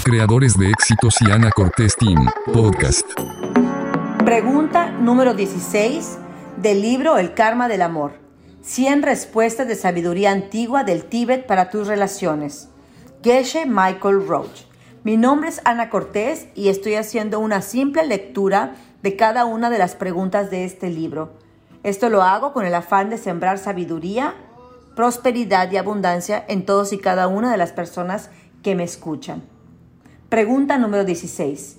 Creadores 0.00 0.58
de 0.58 0.68
éxitos 0.70 1.14
y 1.20 1.30
Ana 1.30 1.50
Cortés 1.52 1.94
Team, 1.96 2.26
podcast. 2.52 3.06
Pregunta 4.24 4.90
número 4.90 5.34
16 5.34 6.18
del 6.56 6.82
libro 6.82 7.18
El 7.18 7.34
Karma 7.34 7.68
del 7.68 7.82
Amor. 7.82 8.14
100 8.62 9.02
respuestas 9.02 9.68
de 9.68 9.76
sabiduría 9.76 10.32
antigua 10.32 10.82
del 10.82 11.04
Tíbet 11.04 11.46
para 11.46 11.70
tus 11.70 11.86
relaciones. 11.86 12.68
Geshe 13.22 13.64
Michael 13.66 14.26
Roach. 14.26 14.64
Mi 15.04 15.16
nombre 15.16 15.48
es 15.48 15.60
Ana 15.64 15.88
Cortés 15.88 16.48
y 16.56 16.68
estoy 16.68 16.96
haciendo 16.96 17.38
una 17.38 17.62
simple 17.62 18.04
lectura 18.04 18.74
de 19.02 19.14
cada 19.16 19.44
una 19.44 19.70
de 19.70 19.78
las 19.78 19.94
preguntas 19.94 20.50
de 20.50 20.64
este 20.64 20.90
libro. 20.90 21.34
Esto 21.84 22.08
lo 22.08 22.22
hago 22.22 22.52
con 22.52 22.66
el 22.66 22.74
afán 22.74 23.10
de 23.10 23.18
sembrar 23.18 23.58
sabiduría, 23.58 24.34
prosperidad 24.96 25.70
y 25.70 25.76
abundancia 25.76 26.44
en 26.48 26.64
todos 26.64 26.92
y 26.92 26.98
cada 26.98 27.28
una 27.28 27.52
de 27.52 27.56
las 27.58 27.72
personas 27.72 28.30
que 28.62 28.74
me 28.74 28.84
escuchan. 28.84 29.51
Pregunta 30.32 30.78
número 30.78 31.04
16. 31.04 31.76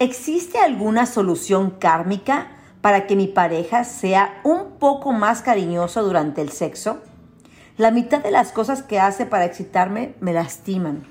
¿Existe 0.00 0.58
alguna 0.58 1.06
solución 1.06 1.70
kármica 1.70 2.48
para 2.80 3.06
que 3.06 3.14
mi 3.14 3.28
pareja 3.28 3.84
sea 3.84 4.40
un 4.42 4.72
poco 4.80 5.12
más 5.12 5.40
cariñoso 5.40 6.02
durante 6.02 6.42
el 6.42 6.50
sexo? 6.50 6.98
La 7.76 7.92
mitad 7.92 8.20
de 8.20 8.32
las 8.32 8.50
cosas 8.50 8.82
que 8.82 8.98
hace 8.98 9.24
para 9.24 9.44
excitarme 9.44 10.16
me 10.18 10.32
lastiman. 10.32 11.04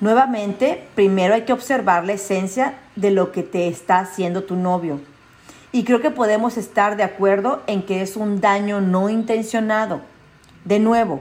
Nuevamente, 0.00 0.88
primero 0.94 1.34
hay 1.34 1.42
que 1.42 1.52
observar 1.52 2.06
la 2.06 2.14
esencia 2.14 2.78
de 2.96 3.10
lo 3.10 3.30
que 3.30 3.42
te 3.42 3.68
está 3.68 3.98
haciendo 3.98 4.44
tu 4.44 4.56
novio. 4.56 5.02
Y 5.70 5.84
creo 5.84 6.00
que 6.00 6.10
podemos 6.10 6.56
estar 6.56 6.96
de 6.96 7.02
acuerdo 7.02 7.62
en 7.66 7.82
que 7.82 8.00
es 8.00 8.16
un 8.16 8.40
daño 8.40 8.80
no 8.80 9.10
intencionado. 9.10 10.00
De 10.64 10.78
nuevo, 10.78 11.20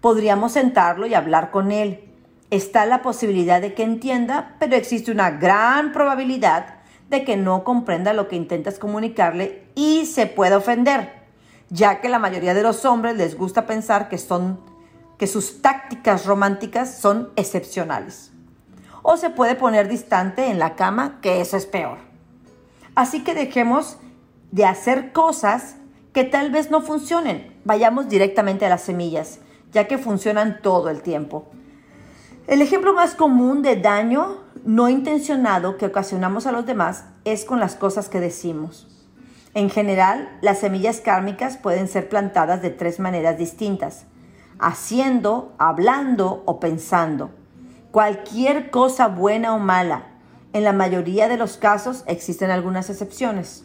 podríamos 0.00 0.50
sentarlo 0.50 1.06
y 1.06 1.14
hablar 1.14 1.52
con 1.52 1.70
él. 1.70 2.09
Está 2.50 2.86
la 2.86 3.02
posibilidad 3.02 3.60
de 3.60 3.74
que 3.74 3.84
entienda, 3.84 4.56
pero 4.58 4.76
existe 4.76 5.12
una 5.12 5.30
gran 5.30 5.92
probabilidad 5.92 6.80
de 7.08 7.24
que 7.24 7.36
no 7.36 7.64
comprenda 7.64 8.12
lo 8.12 8.28
que 8.28 8.36
intentas 8.36 8.78
comunicarle 8.78 9.64
y 9.74 10.06
se 10.06 10.26
pueda 10.26 10.56
ofender, 10.56 11.12
ya 11.68 12.00
que 12.00 12.08
la 12.08 12.18
mayoría 12.18 12.54
de 12.54 12.62
los 12.62 12.84
hombres 12.84 13.16
les 13.16 13.36
gusta 13.36 13.66
pensar 13.66 14.08
que 14.08 14.18
son 14.18 14.60
que 15.20 15.26
sus 15.26 15.60
tácticas 15.60 16.24
románticas 16.24 16.98
son 16.98 17.28
excepcionales. 17.36 18.32
O 19.02 19.18
se 19.18 19.28
puede 19.28 19.54
poner 19.54 19.86
distante 19.86 20.46
en 20.46 20.58
la 20.58 20.76
cama, 20.76 21.18
que 21.20 21.42
eso 21.42 21.58
es 21.58 21.66
peor. 21.66 21.98
Así 22.94 23.22
que 23.22 23.34
dejemos 23.34 23.98
de 24.50 24.64
hacer 24.64 25.12
cosas 25.12 25.76
que 26.14 26.24
tal 26.24 26.50
vez 26.50 26.70
no 26.70 26.80
funcionen. 26.80 27.54
Vayamos 27.64 28.08
directamente 28.08 28.64
a 28.64 28.70
las 28.70 28.80
semillas, 28.80 29.40
ya 29.72 29.86
que 29.86 29.98
funcionan 29.98 30.62
todo 30.62 30.88
el 30.88 31.02
tiempo. 31.02 31.50
El 32.46 32.62
ejemplo 32.62 32.92
más 32.92 33.14
común 33.14 33.62
de 33.62 33.76
daño 33.76 34.38
no 34.64 34.88
intencionado 34.88 35.76
que 35.76 35.86
ocasionamos 35.86 36.46
a 36.46 36.52
los 36.52 36.66
demás 36.66 37.04
es 37.24 37.44
con 37.44 37.60
las 37.60 37.76
cosas 37.76 38.08
que 38.08 38.20
decimos. 38.20 38.86
En 39.54 39.70
general, 39.70 40.28
las 40.42 40.60
semillas 40.60 41.00
kármicas 41.00 41.56
pueden 41.56 41.88
ser 41.88 42.08
plantadas 42.08 42.62
de 42.62 42.70
tres 42.70 43.00
maneras 43.00 43.38
distintas 43.38 44.06
haciendo, 44.60 45.54
hablando 45.58 46.42
o 46.46 46.60
pensando. 46.60 47.30
Cualquier 47.90 48.70
cosa 48.70 49.08
buena 49.08 49.54
o 49.54 49.58
mala. 49.58 50.04
En 50.52 50.64
la 50.64 50.72
mayoría 50.72 51.28
de 51.28 51.36
los 51.36 51.56
casos 51.56 52.04
existen 52.06 52.50
algunas 52.50 52.90
excepciones. 52.90 53.64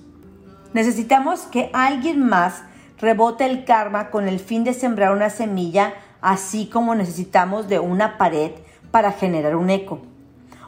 Necesitamos 0.74 1.42
que 1.42 1.70
alguien 1.74 2.26
más 2.26 2.64
rebote 2.98 3.46
el 3.46 3.66
karma 3.66 4.10
con 4.10 4.28
el 4.28 4.40
fin 4.40 4.64
de 4.64 4.74
sembrar 4.74 5.12
una 5.12 5.30
semilla, 5.30 5.94
así 6.22 6.70
como 6.70 6.96
necesitamos 6.96 7.68
de 7.68 7.80
una 7.80 8.18
pared 8.18 8.52
para 8.96 9.12
generar 9.12 9.58
un 9.58 9.70
eco, 9.70 10.00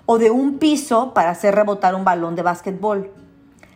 o 0.05 0.17
de 0.17 0.31
un 0.31 0.59
piso 0.59 1.13
para 1.13 1.29
hacer 1.29 1.55
rebotar 1.55 1.95
un 1.95 2.03
balón 2.03 2.35
de 2.35 2.41
básquetbol. 2.41 3.09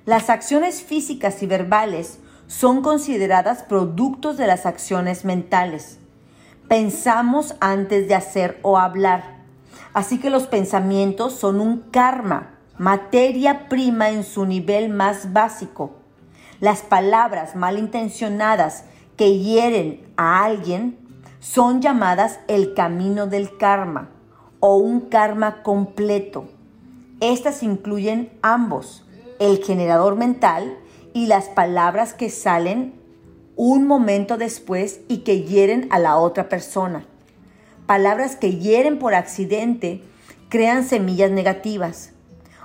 Las 0.06 0.30
acciones 0.30 0.84
físicas 0.84 1.42
y 1.42 1.48
verbales 1.48 2.20
son 2.48 2.82
consideradas 2.82 3.64
productos 3.64 4.36
de 4.36 4.48
las 4.48 4.66
acciones 4.66 5.24
mentales. 5.24 6.00
Pensamos 6.68 7.56
antes 7.62 8.10
de 8.10 8.16
hacer 8.16 8.60
o 8.62 8.78
hablar. 8.78 9.38
Así 9.94 10.20
que 10.20 10.30
los 10.30 10.48
pensamientos 10.48 11.32
son 11.32 11.62
un 11.62 11.84
karma, 11.90 12.60
materia 12.78 13.70
prima 13.70 14.10
en 14.10 14.26
su 14.26 14.46
nivel 14.46 14.90
más 14.90 15.32
básico. 15.32 15.92
Las 16.60 16.82
palabras 16.82 17.56
malintencionadas 17.56 18.84
que 19.16 19.40
hieren 19.40 20.06
a 20.18 20.44
alguien 20.44 20.98
son 21.40 21.82
llamadas 21.82 22.42
el 22.50 22.74
camino 22.74 23.28
del 23.28 23.56
karma 23.56 24.10
o 24.62 24.78
un 24.78 25.02
karma 25.02 25.62
completo. 25.64 26.46
Estas 27.20 27.62
incluyen 27.64 28.32
ambos, 28.42 29.06
el 29.40 29.62
generador 29.62 30.16
mental 30.16 30.78
y 31.14 31.28
las 31.28 31.50
palabras 31.50 32.14
que 32.14 32.30
salen 32.30 32.94
un 33.58 33.86
momento 33.86 34.38
después 34.38 35.02
y 35.10 35.20
que 35.20 35.44
hieren 35.44 35.88
a 35.92 36.00
la 36.00 36.16
otra 36.18 36.48
persona. 36.48 37.06
Palabras 37.86 38.38
que 38.38 38.58
hieren 38.58 38.98
por 38.98 39.14
accidente 39.14 40.02
crean 40.48 40.88
semillas 40.88 41.32
negativas, 41.32 42.12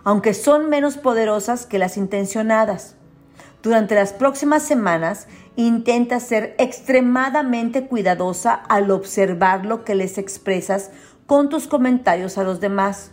aunque 0.05 0.35
son 0.35 0.69
menos 0.69 0.97
poderosas 0.99 1.67
que 1.67 1.79
las 1.79 1.97
intencionadas. 1.97 2.95
Durante 3.63 3.95
las 3.95 4.13
próximas 4.13 4.63
semanas 4.63 5.27
intenta 5.57 6.21
ser 6.21 6.55
extremadamente 6.59 7.87
cuidadosa 7.87 8.55
al 8.55 8.91
observar 8.91 9.67
lo 9.67 9.85
que 9.85 9.95
les 9.95 10.19
expresas 10.19 10.91
con 11.27 11.49
tus 11.49 11.67
comentarios 11.67 12.39
a 12.39 12.45
los 12.45 12.61
demás. 12.61 13.11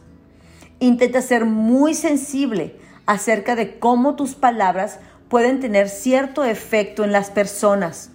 Intenta 0.80 1.22
ser 1.22 1.46
muy 1.46 1.94
sensible 1.94 2.80
acerca 3.06 3.56
de 3.56 3.80
cómo 3.80 4.16
tus 4.16 4.36
palabras 4.36 5.00
pueden 5.30 5.60
tener 5.60 5.90
cierto 5.90 6.44
efecto 6.44 7.04
en 7.04 7.12
las 7.12 7.32
personas. 7.32 8.12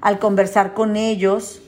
Al 0.00 0.18
conversar 0.18 0.74
con 0.74 0.96
ellos, 0.96 1.60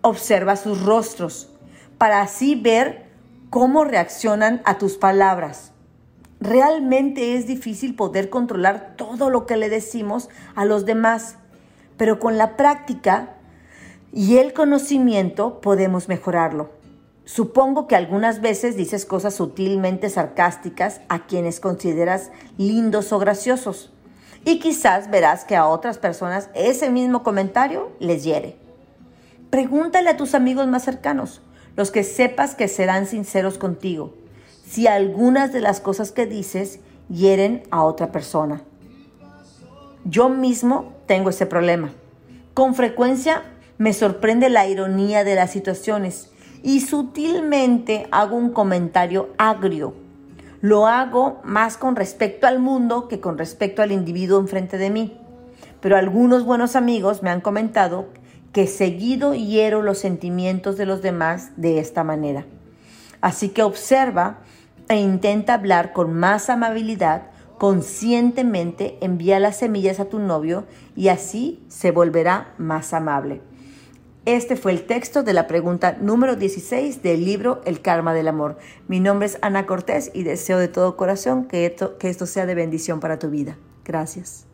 observa 0.00 0.56
sus 0.56 0.82
rostros 0.82 1.50
para 1.98 2.22
así 2.22 2.54
ver 2.54 3.06
cómo 3.50 3.84
reaccionan 3.84 4.62
a 4.64 4.78
tus 4.78 4.96
palabras. 4.96 5.72
Realmente 6.40 7.34
es 7.34 7.46
difícil 7.46 7.96
poder 7.96 8.30
controlar 8.30 8.94
todo 8.96 9.28
lo 9.28 9.46
que 9.46 9.56
le 9.56 9.68
decimos 9.68 10.28
a 10.54 10.64
los 10.64 10.86
demás, 10.86 11.36
pero 11.96 12.20
con 12.20 12.38
la 12.38 12.56
práctica 12.56 13.37
y 14.12 14.38
el 14.38 14.52
conocimiento 14.52 15.60
podemos 15.60 16.08
mejorarlo. 16.08 16.70
Supongo 17.24 17.86
que 17.86 17.96
algunas 17.96 18.40
veces 18.40 18.76
dices 18.76 19.04
cosas 19.04 19.34
sutilmente 19.34 20.08
sarcásticas 20.08 21.02
a 21.08 21.26
quienes 21.26 21.60
consideras 21.60 22.30
lindos 22.56 23.12
o 23.12 23.18
graciosos. 23.18 23.92
Y 24.46 24.60
quizás 24.60 25.10
verás 25.10 25.44
que 25.44 25.56
a 25.56 25.66
otras 25.66 25.98
personas 25.98 26.48
ese 26.54 26.88
mismo 26.88 27.22
comentario 27.22 27.92
les 27.98 28.24
hiere. 28.24 28.56
Pregúntale 29.50 30.08
a 30.08 30.16
tus 30.16 30.34
amigos 30.34 30.66
más 30.68 30.84
cercanos, 30.84 31.42
los 31.76 31.90
que 31.90 32.02
sepas 32.02 32.54
que 32.54 32.66
serán 32.66 33.06
sinceros 33.06 33.58
contigo, 33.58 34.14
si 34.66 34.86
algunas 34.86 35.52
de 35.52 35.60
las 35.60 35.80
cosas 35.80 36.12
que 36.12 36.24
dices 36.24 36.80
hieren 37.10 37.62
a 37.70 37.82
otra 37.82 38.10
persona. 38.10 38.62
Yo 40.04 40.30
mismo 40.30 40.94
tengo 41.06 41.28
ese 41.28 41.44
problema. 41.44 41.90
Con 42.54 42.74
frecuencia 42.74 43.42
me 43.78 43.92
sorprende 43.92 44.50
la 44.50 44.66
ironía 44.66 45.24
de 45.24 45.36
las 45.36 45.52
situaciones 45.52 46.30
y 46.62 46.80
sutilmente 46.80 48.08
hago 48.10 48.36
un 48.36 48.50
comentario 48.50 49.30
agrio. 49.38 49.94
Lo 50.60 50.88
hago 50.88 51.40
más 51.44 51.76
con 51.76 51.94
respecto 51.94 52.48
al 52.48 52.58
mundo 52.58 53.06
que 53.06 53.20
con 53.20 53.38
respecto 53.38 53.80
al 53.80 53.92
individuo 53.92 54.40
enfrente 54.40 54.76
de 54.76 54.90
mí. 54.90 55.16
Pero 55.80 55.96
algunos 55.96 56.44
buenos 56.44 56.74
amigos 56.74 57.22
me 57.22 57.30
han 57.30 57.40
comentado 57.40 58.06
que 58.52 58.66
seguido 58.66 59.34
hiero 59.34 59.82
los 59.82 59.98
sentimientos 59.98 60.76
de 60.76 60.86
los 60.86 61.00
demás 61.00 61.52
de 61.56 61.78
esta 61.78 62.02
manera. 62.02 62.44
Así 63.20 63.50
que 63.50 63.62
observa 63.62 64.38
e 64.88 64.96
intenta 64.96 65.54
hablar 65.54 65.92
con 65.92 66.14
más 66.14 66.50
amabilidad, 66.50 67.28
conscientemente 67.58 68.98
envía 69.00 69.38
las 69.38 69.58
semillas 69.58 70.00
a 70.00 70.06
tu 70.06 70.18
novio 70.18 70.64
y 70.96 71.08
así 71.08 71.62
se 71.68 71.92
volverá 71.92 72.54
más 72.58 72.92
amable. 72.92 73.40
Este 74.28 74.56
fue 74.56 74.72
el 74.72 74.82
texto 74.84 75.22
de 75.22 75.32
la 75.32 75.46
pregunta 75.46 75.96
número 76.02 76.36
16 76.36 77.02
del 77.02 77.24
libro 77.24 77.62
El 77.64 77.80
Karma 77.80 78.12
del 78.12 78.28
Amor. 78.28 78.58
Mi 78.86 79.00
nombre 79.00 79.24
es 79.24 79.38
Ana 79.40 79.64
Cortés 79.64 80.10
y 80.12 80.22
deseo 80.22 80.58
de 80.58 80.68
todo 80.68 80.98
corazón 80.98 81.48
que 81.48 81.64
esto, 81.64 81.96
que 81.96 82.10
esto 82.10 82.26
sea 82.26 82.44
de 82.44 82.54
bendición 82.54 83.00
para 83.00 83.18
tu 83.18 83.30
vida. 83.30 83.56
Gracias. 83.86 84.47